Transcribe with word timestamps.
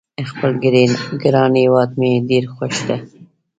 خپل 0.29 0.51
ګران 1.23 1.51
هیواد 1.63 1.89
مې 1.99 2.11
ډېر 2.29 2.43
خوښ 2.53 2.75
ده 2.87 2.97